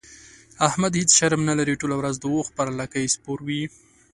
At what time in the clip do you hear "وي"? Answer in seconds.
3.47-3.63